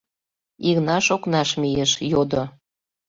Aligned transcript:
Игнаш 0.69 1.05
окнаш 1.15 1.49
мийыш, 1.61 1.91
йодо: 2.11 2.43